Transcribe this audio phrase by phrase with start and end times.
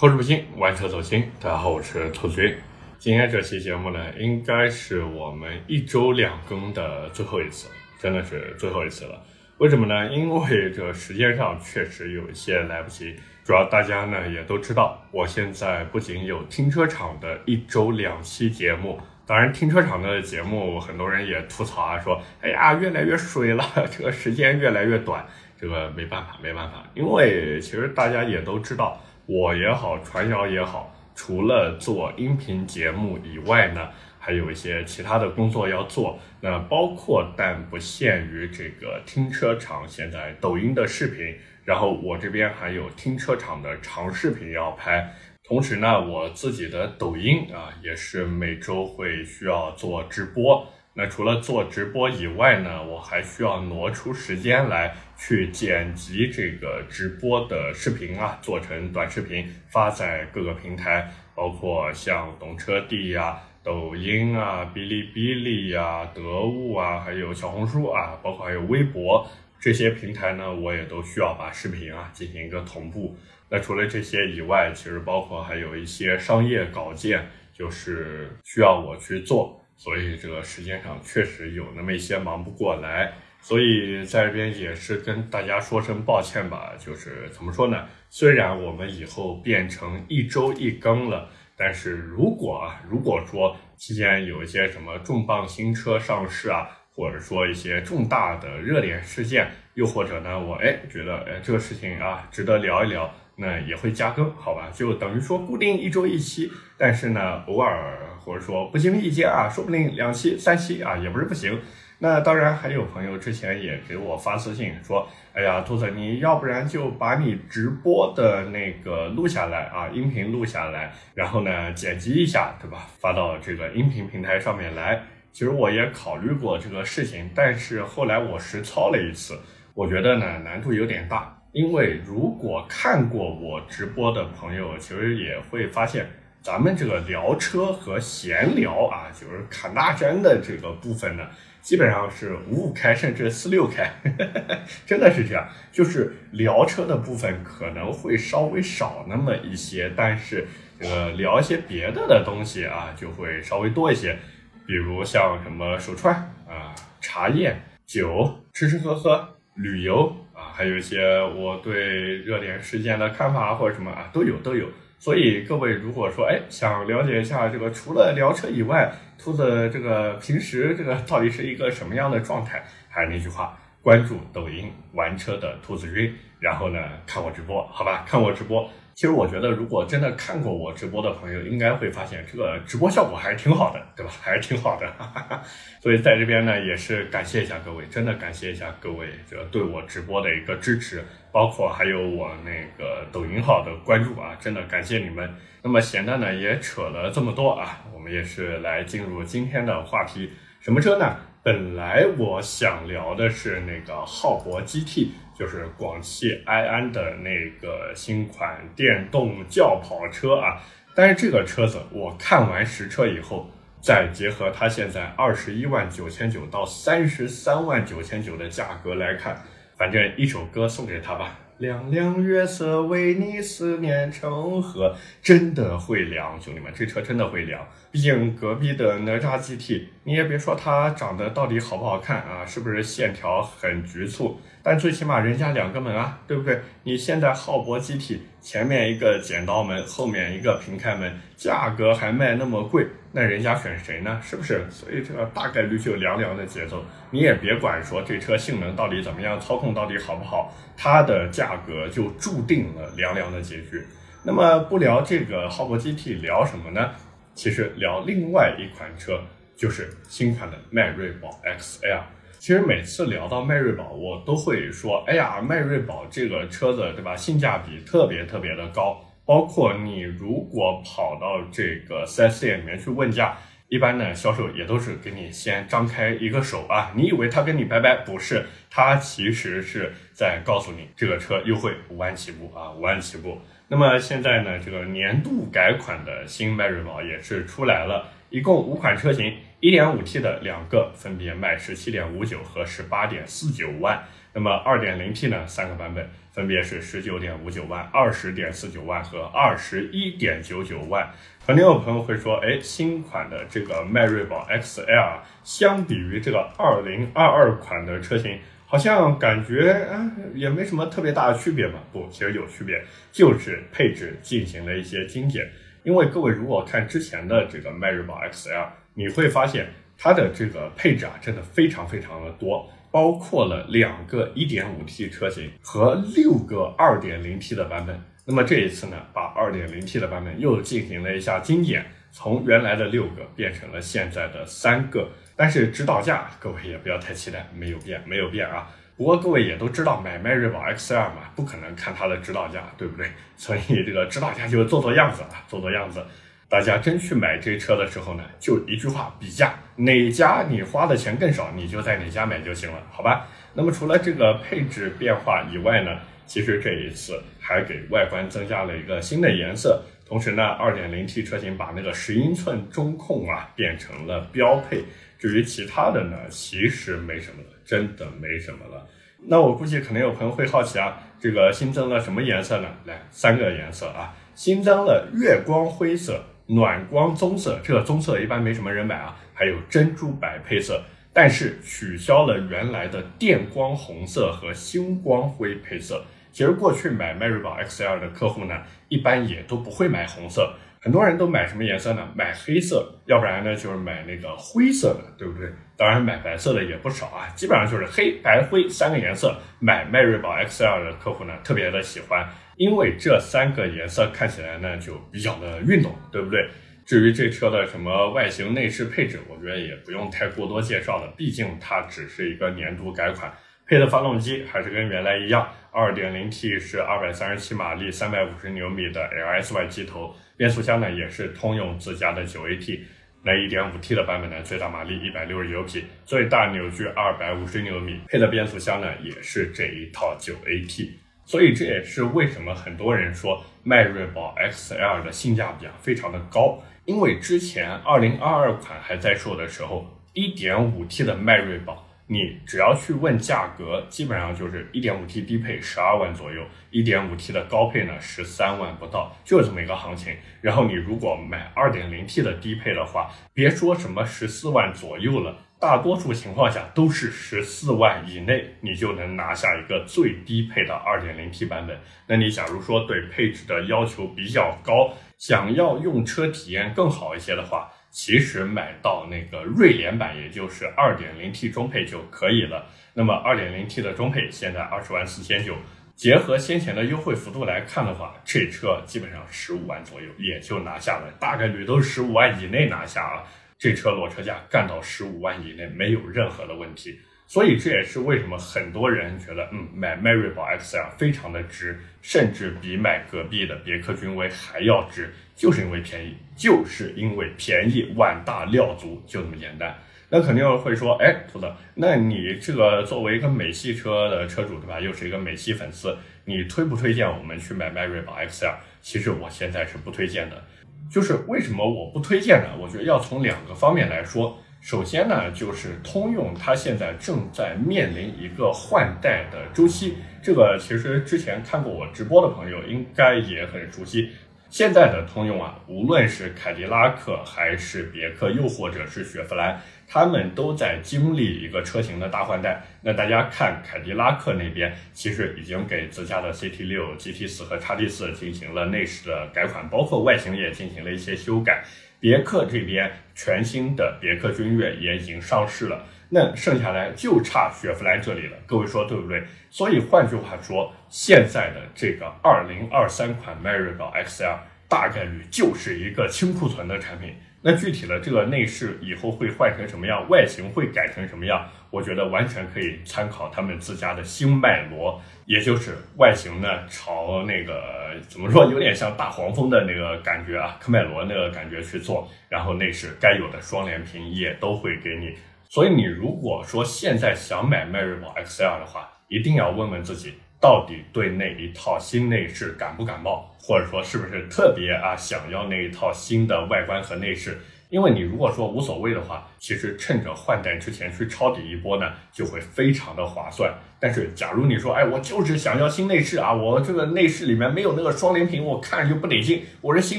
[0.00, 1.28] 投资不清，玩车走心。
[1.40, 2.54] 大家好，我是兔子君。
[3.00, 9.20] 今天这期节目呢，应该是我们一周两更的最后一次，真的是最后一次了。
[9.56, 10.08] 为什么呢？
[10.12, 13.16] 因为这时间上确实有一些来不及。
[13.44, 25.26] 主要大家呢也都知道，我现在不仅有停车场的一周两期节目，当然停车场的节目很多人也吐槽啊，说哎呀越来越水了，这个时间越来越短。
[25.60, 28.96] 这个没办法，没办法，因为其实大家也都知道。
[29.30, 36.18] 我也好，传谣也好，除了做音频节目以外呢，还有一些其他的工作要做。
[36.40, 41.36] 那包括但不限于这个停车场现在抖音的视频，
[41.66, 45.14] 然后我这边还有停车场的长视频要拍。
[45.44, 50.66] 同时呢，我自己的抖音啊，也是每周会需要做直播。
[51.00, 69.24] 那除了做直播以外呢，我还需要挪出时间来去剪辑这个直播的视频啊，做成短视频发在各个平台，包括像懂车帝呀、抖音啊、哔哩哔哩呀、得物啊，还有小红书啊，包括还有微博
[69.60, 73.16] 这些平台呢，我也都需要把视频啊进行一个同步。
[73.48, 79.57] 那除了这些以外，其实包括还有一些商业稿件，就是需要我去做。
[79.78, 86.72] 所以这个时间上确实有那么一些忙不过来，所以在这边也是跟大家说声抱歉吧。
[86.76, 87.86] 就是怎么说呢？
[88.10, 104.68] 虽然我们以后变成一周一更了，但是如果啊，如果说期间有一些什么重磅新车上市啊，或者说一些重大的热点事件，又或者呢，我哎觉得哎这个事情啊值得聊一聊，那也会加更，好吧？
[104.74, 108.04] 就等于说固定一周一期，但是呢，偶尔。
[108.20, 111.58] 或者说不经意间啊，说不定两期、三期啊，也不是不行。
[111.98, 122.86] 那当然还有朋友之前也给我发私信说：“哎呀，兔子，你要不然就把你直播的那个录下来啊，音频录下来，然后呢剪辑一下，对吧？
[123.00, 125.00] 发到这个音频平台上面来。”
[125.32, 129.38] 其实我也考虑过这个事情，但是后来我实操了一次，
[129.72, 131.37] 我觉得呢难度有点大。
[131.58, 136.08] 因为如果看过我直播的朋友，其实也会发现。
[136.40, 141.26] 咱们这个聊车和闲聊啊，就是侃大山的这个部分呢，
[141.60, 143.92] 基本上是五五开，甚至四六开，
[144.86, 145.48] 真的是这样。
[145.72, 150.46] 就是聊车的部分可能会稍微少那么一些，但是
[150.80, 154.16] 这个聊一些别的的东西啊，就会稍微多一些。
[154.64, 156.14] 比如像什么手串
[156.48, 160.16] 啊、茶叶、酒、吃吃喝喝、旅游，
[160.58, 164.66] 还有一些我对热点事件的看法或者什么啊，都有都有。
[164.98, 172.60] 所以各位如果说哎想了解一下这个除了聊车以外，兔子这个平时这个到底是一个什么样的状态？
[172.88, 178.68] 还是那句话，关注抖音玩车的兔子君，然后呢看我直播，好吧，看我直播。
[178.98, 184.10] 其实我觉得，如果真的看过我直播的朋友，应该会发现这个直播效果还是挺好的，对吧？
[184.20, 184.92] 还是挺好的。
[185.80, 195.32] 所以在这边呢，也是感谢一下各位，真的感谢一下各位这对我直播的一个支持，包括还有我那个抖音号的关注啊，真的感谢你们。
[195.62, 201.16] 那么闲的呢也扯了这么多啊，我们也是来进入今天的话题，什么车呢？
[201.44, 205.10] 本来我想聊的是那个浩博 GT。
[205.38, 210.60] 就是广汽埃安的那个新款电动轿跑车啊，
[210.96, 213.48] 但是这个车子我看完实车以后，
[213.80, 219.40] 再结合它现在二十一万九千九到三十三万九千九的价格来看，
[219.76, 221.38] 反正一首歌送给他吧。
[221.58, 227.66] 凉凉月色为你思念成河，真的会凉，兄弟们，这车真的会凉。
[227.90, 234.40] 毕竟隔壁的哪吒 GT，你也别说它长得到底好不好看啊，是不是线条很局促？
[234.68, 236.60] 但最起码人家两个门啊，对不对？
[236.82, 244.20] 你现在浩博 GT 前面一个剪刀门，后面一个平开门，价格还卖那么贵，那人家选谁呢？
[244.22, 244.66] 是不是？
[244.68, 246.84] 所以这个大概率就凉凉的节奏。
[247.10, 253.82] 你也别管说这车性能到底怎么样，操控到底好不好，它的价格就注定了凉凉的结局。
[254.22, 256.90] 那么不聊这个浩博 GT，聊什么呢？
[257.34, 259.18] 其实聊另外一款车，
[259.56, 262.02] 就是新款的迈锐宝 XL。
[262.38, 267.16] 其实每次聊到迈锐宝，我都会说：“哎呀，迈锐宝这个车子，对吧？
[267.16, 269.04] 性价比特别特别的高。
[269.26, 273.36] 包括你如果跑到这个 4S 店里面去问价，
[273.68, 277.96] 一般呢销售也都是给你先张开一个手啊，你以为他跟你拜拜？
[278.06, 283.38] 不是，他其实是在告诉你这个车优惠五万起步啊，五万起步。
[283.66, 289.34] 那么现在呢，这个年度改款的新迈锐宝也是出来了，一共五款车型。
[289.60, 301.10] 一点五 T 的两个分别卖十七点五九和十八点四九万，那么 2.0T 呢，三个版本分别是19.59万、20.49万和21.99万。
[301.44, 311.80] 可能有朋友会说，哎，新款的这个迈锐宝 XL 相比于这个2022款的车型，好像感觉啊也没什么特别大的区别嘛？
[311.92, 312.80] 不，其实有区别，
[313.10, 315.50] 就是配置进行了一些精简。
[315.82, 318.66] 因为各位如果看之前的这个迈锐宝 XL，
[318.98, 327.96] 你会发现它的这个配置啊真的非常非常的多，包括了两个 1.5T 车型和六个 2.0T 的版本。
[328.24, 335.08] 那么这一次呢，把 2.0T 的版本又进行了一下精简，从原来的六个变成了现在的三个。
[335.36, 338.68] 但是指导价，各位也不要太期待，没有变，没有变啊。
[338.96, 343.06] 不过各位也都知道，买迈锐宝 XL 嘛，不可能看它的指导价，对不对？
[343.36, 346.04] 所以这个指导价就做做样子啊，做做样子。
[346.50, 353.28] 大家真去买这车的时候呢，就一句话比价，哪家你花的钱更少，你就在哪家买就行了，好吧？
[353.52, 364.82] 那么除了这个配置变化以外呢，其实这一次还给外观增加了一个新的颜色，同时呢，2.0T 车型把那个十英寸中控啊变成了标配。
[365.18, 368.86] 至于其他的呢，其实没什么了，真的没什么了。
[369.26, 372.68] 那我估计可能有朋友会好奇啊，这个新增了什么颜色呢？
[372.86, 386.02] 来，三个颜色啊，新增了月光灰色、暖光棕色，这个棕色一般没什么人买啊，还有珍珠白配色，但是取消了原来的电光红色和星光灰配色。
[386.32, 388.54] 其实过去买迈锐宝 XL 的客户呢，
[388.88, 390.54] 一般也都不会买红色。
[390.80, 392.08] 很多人都买什么颜色呢？
[392.14, 395.50] 买黑色，要不然呢就是买那个灰色的，对不对？
[395.76, 399.36] 当然买白色的也不少啊，基本上就是黑白灰三个颜色。
[399.58, 402.24] 买迈锐宝 XL 的客户呢特别的喜欢，
[402.58, 406.46] 因为这三个颜色看起来呢就比较的运动，对不对？
[406.84, 413.32] 至于这车的什么外形、内饰、配置，我觉得也不用太过多介绍了，毕竟它只是一个年度改款。
[413.66, 422.80] 配的发动机还是跟原来一样，2.0T 是237马力、350牛米的 LSY 机头，变速箱呢也是通用自家的 9AT，
[423.22, 430.88] 那 1.5T 的版本呢最大马力160牛匹，最大扭矩250牛米，配的变速箱呢也是这一套 9AT，
[431.28, 441.84] 所以这也是为什么很多人说迈锐宝 XL 的性价比啊非常的高，因为之前2022款还在售的时候，1.5T 的迈锐宝。
[442.10, 450.16] 你只要去问价格，基本上就是一点五 T 低配十二万左右，一点五 T 的高配呢十三万不到，就这么一个行情。
[450.40, 461.76] 然后你如果买二点零 T 的低配的话，别说什么十四万左右了，大多数情况下都是十四万以内，你就能拿下一个最低配的二点零 T 版本。
[462.06, 467.70] 那你假如说对配置的要求比较高，想要用车体验更好一些的话。
[467.90, 472.66] 其实买到那个锐联版，也就是二点零 T 中配就可以了。
[472.92, 475.56] 那么二点零 T 的中配现在二十万四千九，
[475.96, 483.24] 结合先前的优惠幅度来看的话，这车基本上十五万左右也就拿下了，大概率都是十五万以内拿下啊。
[483.58, 487.00] 这车裸车价干到十五万以内没有任何的问题。
[487.26, 499.76] 所以这也是为什么很多人觉得，嗯，买迈锐宝 XL 非常的值，甚至比买隔壁的别克君威还要值，就是因为便宜，就是因为便宜，碗大料足，就这么简单。
[500.08, 504.80] 那肯定会说，哎，兔子，那你这个作为一个美系车的车主，对吧？
[504.80, 505.94] 又是一个美系粉丝，
[506.24, 508.54] 你推不推荐我们去买迈锐宝 XL？
[508.80, 510.42] 其实我现在是不推荐的，
[510.90, 512.48] 就是为什么我不推荐呢？
[512.60, 514.38] 我觉得要从两个方面来说。
[514.60, 524.10] 首先呢，就是通用它现在正在面临一个换代的周期，这个其实之前看过我直播的朋友应该也很熟悉。
[524.50, 532.62] 现在的通用啊，无论是凯迪拉克还是别克，又或者是雪佛兰，他们都在经历一个车型的大换代。
[532.82, 541.64] 那大家看凯迪拉克那边，其实已经给自家的 CT 六、GT 四和 XT 四进行了内饰的改款，包括外形也进行了一些修改。
[541.98, 549.24] 别克这边全新的别克君越也已经上市了，那剩下来就差雪佛兰这里了，各位说对不对？
[549.50, 554.36] 所以换句话说，现在的这个二零二三款迈锐宝 XL
[554.68, 557.16] 大概率就是一个清库存的产品。
[557.40, 561.48] 那具体的这个内饰以后会换成什么样，外形会改成什么样？
[561.70, 575.14] 我觉得完全可以参考他们自家的新迈罗，也就是外形呢朝那个怎么说，有点像大黄蜂的那个感觉啊，科迈罗那个感觉去做，然后内饰该有的双联屏也都会给你。
[575.48, 580.14] 所以你如果说现在想买迈锐宝 XL 的话，一定要问问自己。
[580.40, 587.38] 到底对那一套新内饰感不感冒，或者说是不是特别啊想要那一套新的外观和内饰？
[587.70, 593.52] 因为你如果说无所谓的话，其实趁着换代之前去抄底一波呢，就会非常的划算。
[593.78, 599.98] 但是假如你说，哎，我就是想要新内饰啊，我这个内饰里面没有那个双联屏，我看着就不得劲，我这心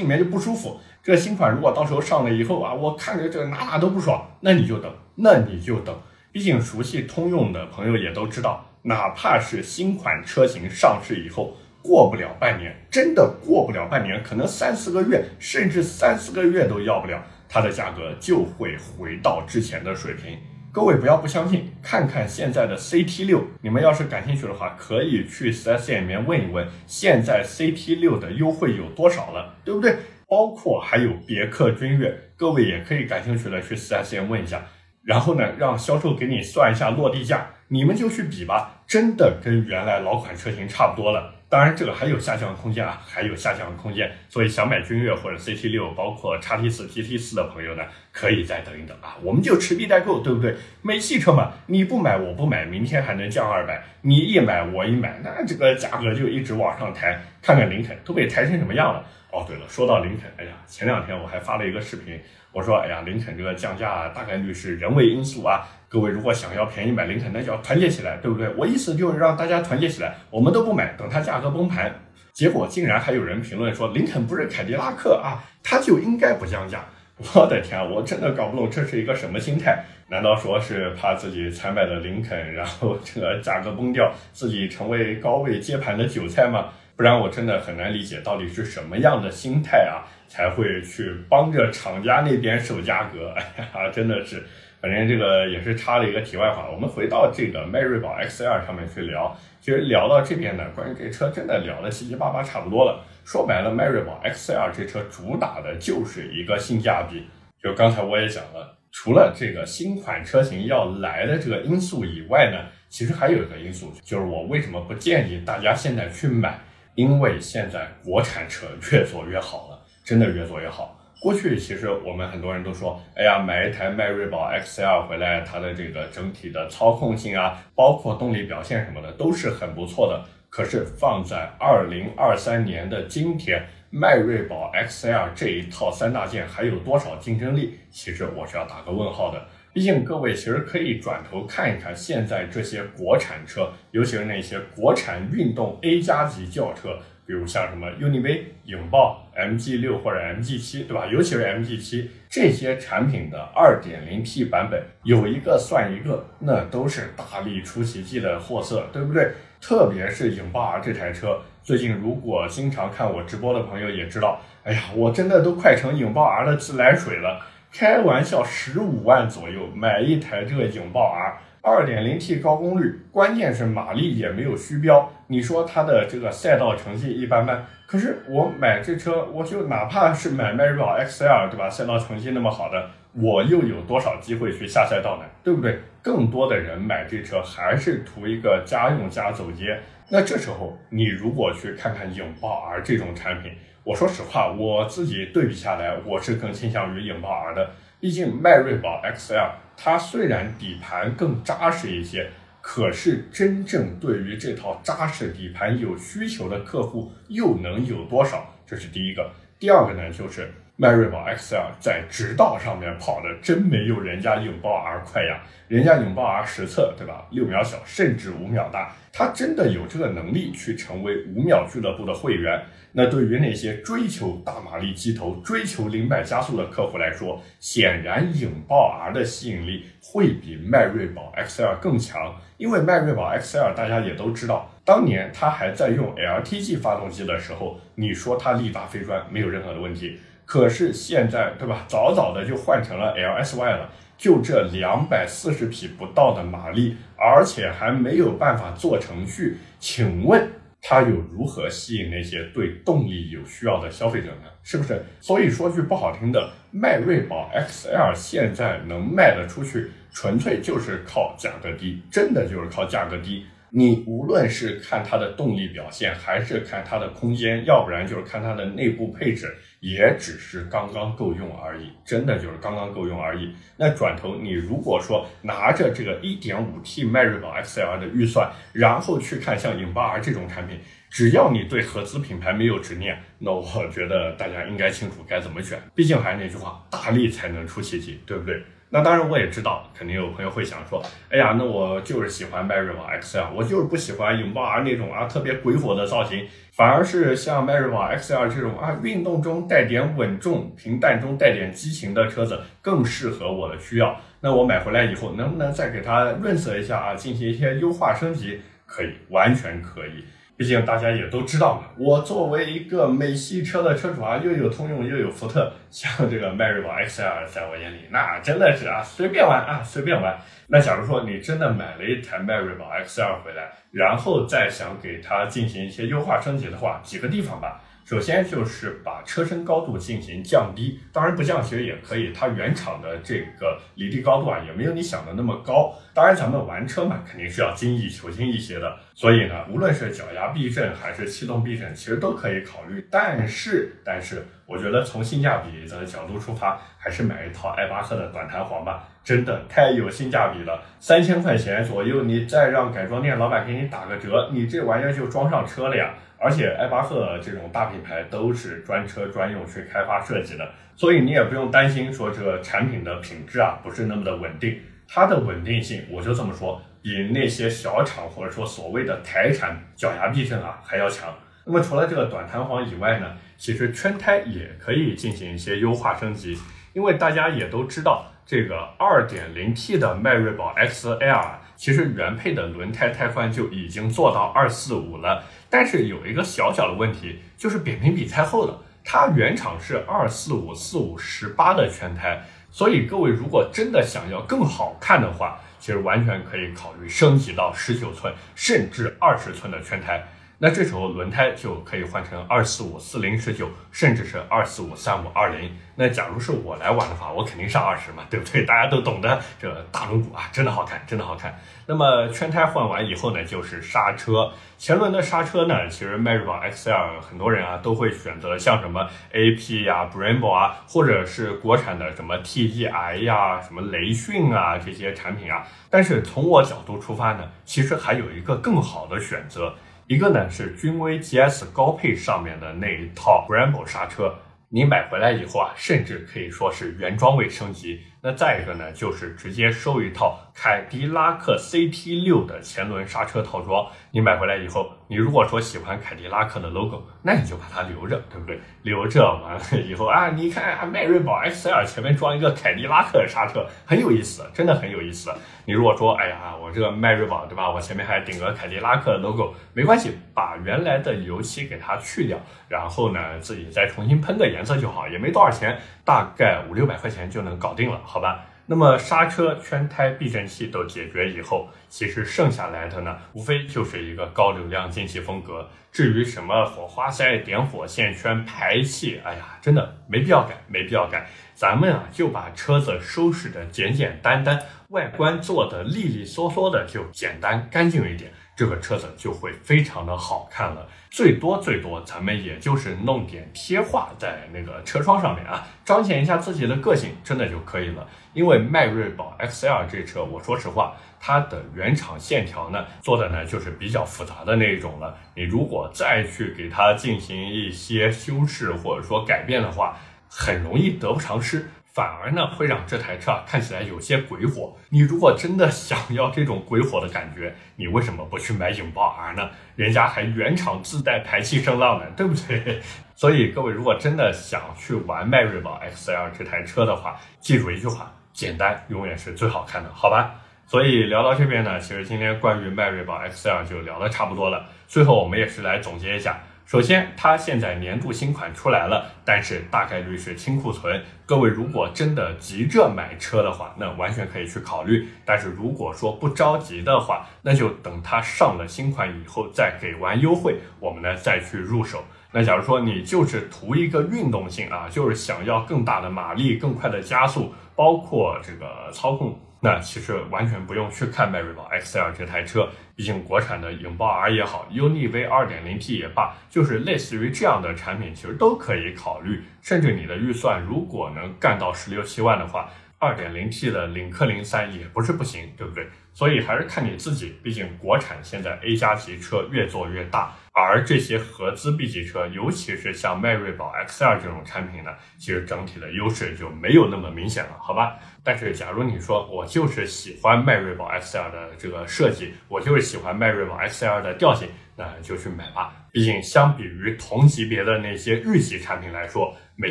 [0.00, 0.80] 里面就不舒服。
[1.02, 5.96] 这个新款如果到时候上了以后啊，我看着这哪哪都不爽，那你就等，那你就等。
[6.32, 11.56] 毕竟熟悉通用的朋友也都知道，哪怕是新款车型上市以后。
[11.82, 20.36] 过不了半年，真的过不了半年，可能三四个月，甚至三四个月都要不了，它的价格就会回到之前的水平。
[20.70, 29.96] 各位不要不相信，看看现在的 CT 六，你们要是感兴趣的话，可以去 4S 店里面问一问，现在 CT 六的优惠有多少了，对不对？
[30.28, 34.62] 包括还有别克君越，各位也可以感兴趣的去 4S 店问一下，
[35.02, 41.32] 然后呢，让销售给你算一下落地价，你们就去比吧，真的跟原来老款车型差不多了。
[41.48, 44.10] 当然，这个还有下降空间啊，还有下降的空间。
[44.28, 49.16] 所以想买君越或者 CT 六，包括叉 T 四、GT 四的朋友呢，可以再等一等啊。
[49.22, 50.56] 我们就持币待购，对不对？
[50.82, 57.20] 美系车嘛，你不买我不买，明天还能降二百，你一买我一买，那这个价格就一直往上抬。
[57.40, 59.04] 看看林肯都被抬成什么样了。
[59.32, 62.20] 哦，对了，说到林肯，哎呀，前两天我还发了一个视频，
[62.52, 65.66] 我说，哎呀，林肯这个降价大概率是人为因素啊。
[65.88, 68.48] 各位如果想要便宜买林肯，那就要团结起来，对不对？
[68.56, 71.92] 我意思就是让大家团结起来，我们都不买，等它价格崩盘。
[72.32, 76.84] 结果竟然还有人评论说，林肯不是凯迪拉克啊，它就应该不降价。
[77.34, 79.84] 我的天，啊我真的搞不懂这是一个什么心态？
[80.08, 86.68] 难道说是怕自己才买了林肯，然后这个价格崩掉，自己成为高位接盘的韭菜吗？
[87.00, 93.32] 不然我真的很难理解到底是什么样的心态啊，才会去帮着厂家那边守价格？
[93.56, 94.44] 哎呀，真的是。
[94.82, 99.34] 反正这个也是插了一个题外话，我们回到这个迈锐宝 XL 上面去聊。
[99.62, 103.02] 其实聊到这边呢，关于这车真的聊的七七八八差不多了。
[103.24, 107.24] 说白了，迈锐宝 XL 这车主打的就是一个性价比。
[107.62, 112.58] 就刚才我也讲了，除了这个新款车型要来的这个因素以外呢，
[112.90, 116.58] 其实还有一个因素，就是我为什么不建议大家现在去买？
[117.00, 120.98] 因为现在国产车越做越好了，真的越做越好。
[121.22, 130.22] 过去其实我们很多人都说，哎呀，买一台迈锐宝 XL 回来，它的这个整体的操控性啊，包括动力表现什么的都是很不错的。
[130.50, 137.78] 可是放在二零二三年的今天，迈锐宝 XL 这一套三大件还有多少竞争力？
[137.90, 139.42] 其实我是要打个问号的。
[139.72, 146.98] 毕竟各位其实可以转头看一看现在这些国产车，尤其是那些国产运动 A 加级轿车。
[147.26, 151.06] 比如像什么 UNI-V、影豹、MG 六或者 MG 七，对吧？
[151.06, 159.30] 尤其是 MG 七这些产品的 2.0T 版本，有一个算一个，那都是大力出奇迹的货色，对不对？
[159.60, 167.40] 特别是影豹 R 这台车，最近如果经常看我直播的朋友也知道，哎呀，我真的都快成影豹 R 的自来水了。
[167.72, 171.38] 开玩笑，十五万左右买一台这个影豹 R。
[171.62, 175.12] 二点零 T 高功率，关键是马力也没有虚标。
[175.26, 181.68] 你说它的这个赛道成绩一般般，可是我买这车，我就哪怕是买迈锐宝 XL，对吧？
[181.68, 185.24] 赛道成绩那么好的，我又有多少机会去下赛道呢？
[185.44, 185.78] 对不对？
[186.00, 189.78] 更多的人买这车还是图一个家用加走街。
[190.08, 193.52] 那这时候你如果去看看影豹 R 这种产品，
[193.90, 197.70] 我说实话，我自己对比下来，我是更倾向于影豹 R 的。
[197.98, 199.50] 毕竟迈锐宝 XL。
[199.76, 202.30] 它虽然底盘更扎实一些，
[202.60, 208.54] 可是真正对于这套扎实底盘有需求的客户又能有多少？
[208.64, 209.28] 这是第一个。
[209.58, 210.48] 第二个呢，就是
[210.80, 217.26] 迈锐宝 XL 在直道上面跑的真没有人家影豹 R 快呀，人家影豹 R 实测对吧？
[217.32, 222.62] 六秒小，甚至五秒大，它真的有这个能力去成为五秒俱乐部的会员。
[222.92, 232.34] 那对于那些追求大马力机头、追求零百加速的客户来说，显然影豹 R 的吸引力会比迈锐宝 XL 更强。
[232.56, 240.18] 因为迈锐宝 XL 大家也都知道，当年它还在用 LTG 发动机的时候，你说它力大飞砖没有任何的问题。
[240.50, 241.84] 可是现在，对吧？
[241.86, 243.88] 早早的就换成了 LSY 了，
[244.18, 250.50] 就这两百四十匹不到的马力，而且还没有办法做程序，请问？
[250.82, 254.48] 它又如何吸引那些对动力有需要的消费者呢？
[254.64, 255.00] 是不是？
[255.20, 263.46] 所以说句不好听的，迈锐宝 XL 现在能卖得出去，纯粹就是靠价格低，真的就是靠价格低。
[263.72, 273.54] 你无论是看它的动力表现，还是看它的空间，要不然就是看它的内部配置，也只是刚刚够用而已，真的就是刚刚够用而已。
[273.76, 285.80] 那转头你如果说拿着这个 1.5T 迈锐宝 XLR 的预算，然后去看像影豹 R 这种产品，只要你对合资品牌没有执念，那我觉得大家应该清楚该怎么选。
[285.94, 288.62] 毕竟还是那句话，大力才能出奇迹，对不对？
[288.92, 304.20] 那当然，我也知道，肯定有朋友会想说，哎呀，那我就是喜欢迈锐宝 XL，我就是不喜欢拥抱 R 那种啊特别鬼火的造型，反而是像迈锐宝 XL 这种啊运动中带点稳重、平淡中带点激情的车子更适合我的需要。
[304.40, 308.60] 那我买回来以后，能不能再给它润色一下啊，进行一些优化升级？
[308.86, 310.24] 可以，完全可以。
[310.60, 320.38] 毕竟大家也都知道嘛，我作为一个美系车的车主啊，又有通用又有福特，像这个迈锐宝 XL，在我眼里那真的是啊随便玩啊随便玩。
[320.66, 327.80] 那假如说你真的买了一台迈锐宝 XL 回来，然后再想给它进行一些优化升级的话，几个地方吧。
[328.02, 332.32] 首先就是把车身高度进行降低，当然不降其实也可以。
[332.32, 335.94] 它原厂的这个离地高度啊，也没有你想的那么高。
[336.12, 338.98] 当然咱们玩车嘛，肯定是要精益求精一些的。
[339.20, 343.06] 所以呢，无论是脚牙避震还是气动避震，其实都可以考虑。
[343.10, 350.82] 但是，但是我觉得从性价比的角度出发，还是买一套艾巴赫的短弹簧吧，真的太有性价比了。
[351.00, 356.14] 三千块钱左右，你再让改装店老板给你打个折，你这玩意儿就装上车了呀。
[356.38, 364.80] 而且艾巴赫这种大品牌都是专车专用去开发设计的，所以你也不用担心说这个产品的品质啊不是那么的稳定。
[365.06, 371.34] 它的稳定性，我就这么说，比那些小厂或者说所谓的台产脚牙避震啊还要强。
[371.64, 376.58] 那么除了这个短弹簧以外呢，其实圈胎也可以进行一些优化升级，
[376.92, 381.48] 因为大家也都知道，这个 2.0T 的迈锐宝 XL。
[381.76, 388.82] 其实原配的轮胎胎宽就已经做到二四五了，但是有一个小小的问题，就是扁平比太厚了。
[389.02, 400.22] 它原厂是二四五四五十八的圈胎，所以各位如果真的想要更好看的话，其实完全可以考虑升级到十九寸甚至二十寸的全台。
[400.62, 405.74] 那这时候轮胎就可以换成二四五四零十九，甚至是二四五三五二零。
[405.96, 408.66] 那假如是我来玩的话，我肯定上二十嘛，对不对？
[408.66, 411.58] 大家都懂得，这大轮毂啊，真的好看，真的好看。
[411.86, 414.52] 那么圈胎换完以后呢，就是刹车。
[414.76, 425.66] 前轮的刹车呢，其实迈锐宝 XL 很多人啊都会选择像什么 AP 呀、Brembo 啊，或者是国产的什么 TEI 呀、什么雷迅啊这些产品啊。
[425.88, 429.74] 但是从我角度出发呢，其实还有一个更好的选择。
[430.10, 434.34] 一个呢是君威 GS 高配上面的那一套 Brembo 刹车，
[434.68, 438.00] 你买回来以后啊，甚至可以说是原装位升级。
[438.20, 443.86] 那再一个呢，就是直接收一套凯迪拉克 CT6 的前轮刹车套装。
[444.10, 448.60] 你买回来以后，你如果说喜欢凯迪拉克的 logo，那你就把它留着，对不对？
[448.82, 455.34] 留着完了以后啊，你看啊，迈锐宝 XL 前面装一个凯迪拉克的刹车，很有意思，真的很有意思。
[455.64, 457.68] 你如果说，哎呀，我这个迈锐宝对吧？
[457.68, 468.00] 我前面还顶个凯迪拉克的 logo，没关系，把原来的油漆给它去掉，然后呢，自己再重新喷个颜色就好，也没多少钱，大概五六百块钱就能搞定了。
[468.04, 475.68] 好吧，那么刹车、圈胎、避震器都解决以后，其实剩下来的呢，无非就是一个高流量进气风格。
[475.90, 481.26] 至于什么火花塞、点火线圈、排气，哎呀，真的没必要改，没必要改。
[481.52, 484.56] 咱们啊，就把车子收拾的简简单单，
[484.90, 488.30] 外观做的利利索索的，就简单干净一点。
[488.60, 498.06] 这个车子就会非常的好看了，最多最多，咱们也就是弄点贴画在那个车窗上面啊，彰显一下自己的个性，真的就可以了。
[498.34, 505.16] 因为迈锐宝 XL 这车，我说实话，它的原厂线条呢做的呢就是比较复杂的那一种了。
[505.34, 509.96] 你如果再去给它进行一些修饰或者说改变的话，
[510.28, 511.66] 很容易得不偿失。
[511.92, 514.76] 反而呢，会让这台车啊看起来有些鬼火。
[514.90, 519.50] 你如果真的想要这种鬼火的感觉，你为什么不去买影豹 R 呢？
[519.76, 522.80] 人家还原厂自带排气声浪呢，对不对？
[523.16, 530.34] 所以各位如果真的想去玩迈锐宝 XL 这台车的话，记住一句话：简单永远是最好看的，好吧？
[530.66, 534.64] 所以聊到这边呢，其实今天关于迈锐宝 XL 就聊的差不多了。
[534.86, 536.40] 最后我们也是来总结一下。
[536.70, 541.02] 首先，它现在年度新款出来了，但是大概率是清库存。
[541.26, 545.08] 各位如果真的急着买车的话，那完全可以去考虑。
[545.24, 552.04] 但是如果说不着急的话，那就等它上了新款以后再给完优惠，我们呢再去入手。
[552.30, 559.36] 那假如说你就是图一个运动性啊，就是想要更大的马力、更快的加速，包括这个操控。
[559.62, 569.42] 那其实完全不用去看迈锐宝 XL 这台车，毕竟国产的影豹 R 也好，UNI-V 2.0T 也罢，就是类似于这样的产品，其实都可以考虑。
[569.60, 572.70] 甚至你的预算如果能干到十六七万的话
[573.00, 575.86] ，2.0T 的领克零三也不是不行，对不对？
[576.12, 587.98] 所以还是看你自己，毕竟国产现在 A 加级车越做越大，而这些合资 B 级车，尤其是像迈锐宝 X2 这种产品呢，其实整体的优势就没有那么明显了，好吧？
[588.24, 595.72] 但是假如你说我就是喜欢迈锐宝 X2 的这个设计，我就是喜欢迈锐宝 X2 的调性，那就去买吧。
[595.92, 599.70] 毕竟相比于同级别的那些日系产品来说，美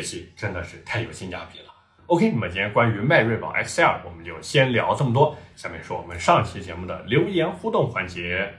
[0.00, 1.66] 系真的是太有性价比了。
[2.06, 5.36] OK，那么今天关于迈锐宝 X2，我们就先聊这么多。
[5.54, 8.52] 下面是我们上期节目的留言互动环节。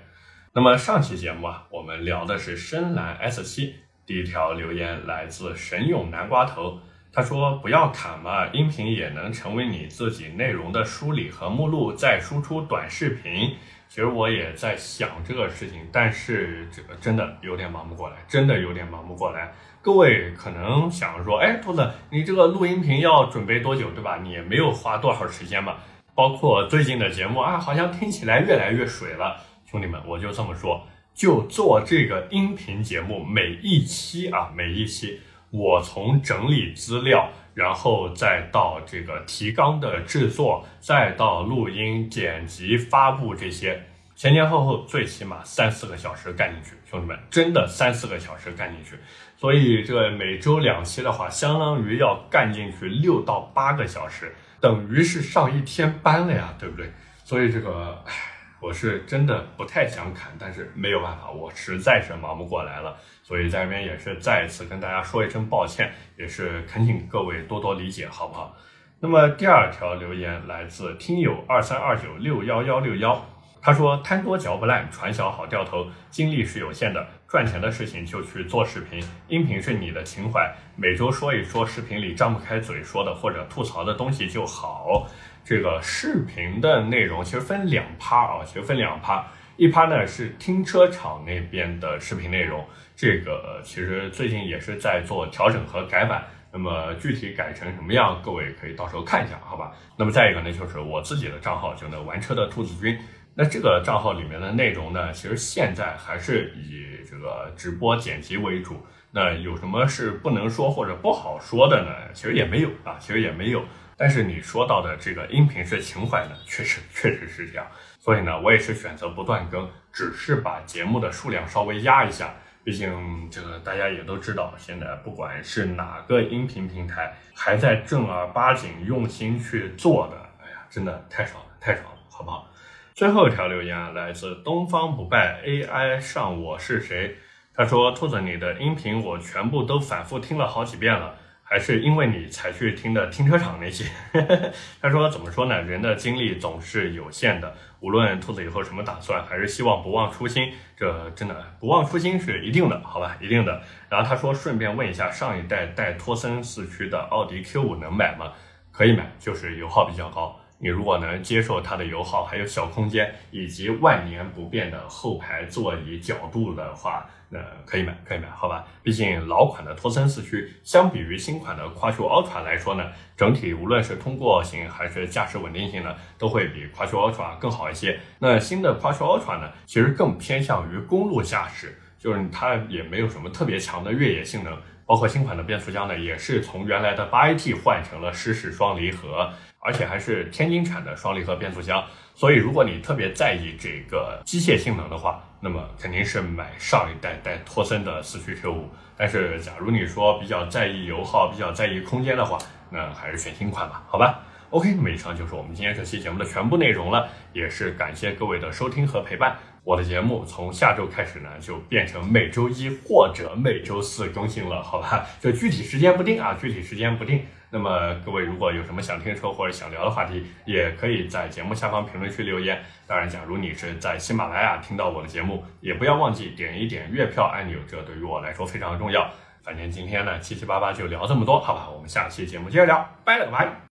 [0.53, 3.71] 那么上期节目啊，我们聊的是深蓝 S7。
[4.05, 6.77] 第一条留言来自神勇南瓜头，
[7.13, 13.55] 他说：“不要砍嘛，音频也能成为你自己内容的梳理和目录，再输出短视频。”
[13.87, 19.53] 其实我也在想这个事情，但是这个真的有点忙不过来，真的有点忙不过来。
[19.81, 24.19] 各位可能想说，哎，兔子，你这个录音频要准备多久，对吧？
[24.21, 25.77] 你也没有花多少时间嘛。
[26.13, 29.37] 包括最近的节目啊，好像听起来越来越水了。
[29.71, 37.29] 兄弟们，我就这么说，就做这个音频节目，每一期啊，每一期，我从整理资料。
[37.53, 43.83] 然后再到这个提纲的制作，再到录音、剪辑、发布这些，
[44.15, 48.97] 前前后后最起码三四个小时干进去，兄弟们，真的三四个小时干进去。
[49.35, 56.89] 所以这每周两期的话，相当于要干进去六到八个小时，等于是上一天班了呀，对不对？
[57.25, 58.13] 所以这个，唉。
[58.61, 68.55] 我是真的不太想砍，但是没有办法，我实在是忙不过来了，所以在这边也是再一次跟大家说一声抱歉，也是恳请各位多多理解，好不好？
[68.99, 73.25] 那么第二条留言来自听友二三二九六幺幺六幺，
[73.59, 85.07] 他说贪多嚼不烂，传销好掉头，精力是有限的，赚钱的事情就去做视频，音频是你的情怀，每周说一说视频里张不开嘴说的或者吐槽的东西就好。
[85.43, 89.25] 这个视频的内容其实分两趴啊，其实分两趴，
[89.57, 96.23] 一趴呢是停车场那边的视频内容，这个其实最近也是在做调整和改版，
[96.53, 99.71] 那么具体改成什么样，各位可以到时候看一下，好吧？
[99.97, 102.97] 那么再一个呢，就是我自己的账号，就那玩车的兔子君，
[103.33, 108.79] 那这个账号里面的内容呢，其实现在还是以这个直播剪辑为主，
[109.11, 111.89] 那有什么是不能说或者不好说的呢？
[112.13, 113.63] 其实也没有啊，其实也没有。
[114.01, 117.67] 但是你说到的这个音频是情怀呢，确实确实是这样，
[117.99, 122.33] 所以呢，我也是选择不断更，只是把节目的数量稍微压一下。
[122.63, 132.49] 毕竟这个大家也都知道，现在不管是哪个音频平台，还在正儿八经用心去做的，哎呀，真的太少了，太少了，好不好？
[132.95, 137.17] 最后一条留言啊，来自东方不败 AI 上我是谁，
[137.53, 141.19] 他说：兔子，你的音频我全部都反复听了好几遍了。
[141.51, 143.83] 还是因为你才去听的停车场那些，
[144.81, 145.61] 他说怎么说呢？
[145.61, 150.53] 人的精力总是有限的，无论兔子以后什么打算，还是希望不忘初心。
[150.77, 153.61] 这真的不忘初心是一定的，好吧，一定的。
[153.89, 158.31] 然后他说顺便问一下，上一代带托森四驱的奥迪 Q 五能买吗？
[158.71, 160.39] 可以买，就是油耗比较高。
[160.57, 167.05] 你如果能接受它的油耗，还有小空间，以及万年不变的后排座椅角度的话。
[167.33, 168.67] 那可以买，可以买，好吧。
[168.83, 172.83] 毕竟老款的托森四驱，相比于新款的 Quattro Ultra 来说呢，
[173.15, 177.97] 整体无论是通过性还是驾驶稳定性呢，都会比 Quattro Ultra 更好一些。
[178.19, 184.57] 那新的 Quattro Ultra 呢，其实更偏向于公路驾驶，就是它也没有什么特别强的越野性能。
[184.83, 191.81] 包括新款的变速箱呢，也是从原来的八 AT 换成了湿式双离合，而且还是天津产的双离合变速箱。
[192.13, 198.63] 所以，如果你特别在意这个机械性能的话，那么肯定是买上一代带托森的四驱 Q5。
[198.97, 202.37] 但是，假如你说比较在意油耗、比较在意空间的话，
[202.69, 204.19] 那还是选新款吧，好吧
[204.51, 209.35] ？OK，那么以上就是我们今天这期节目的全部内容了，也是感谢各位的收听和陪伴。
[209.63, 215.07] 我的节目从下周开始呢，就变成每周一或者每周四更新了，好吧？
[215.19, 217.25] 就具体时间不定啊，具体时间不定。
[217.51, 222.63] 那么各位如果有什么想听车或者想聊的话题，也可以在节目下方评论区留言。
[222.87, 229.09] 当然，假如你是在喜马拉雅听到我的节目，也不要忘记点一点月票按钮，这对于我来说非常重要。
[229.43, 231.69] 反正今天呢七七八八就聊这么多，好吧？
[231.69, 233.70] 我们下期节目接着聊，拜了个拜。